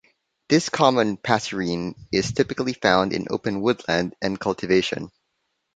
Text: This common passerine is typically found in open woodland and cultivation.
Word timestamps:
This 0.49 0.67
common 0.67 1.15
passerine 1.15 1.93
is 2.11 2.31
typically 2.33 2.73
found 2.73 3.13
in 3.13 3.27
open 3.29 3.61
woodland 3.61 4.15
and 4.19 4.39
cultivation. 4.39 5.11